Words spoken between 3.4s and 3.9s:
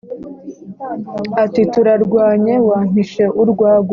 urwagwa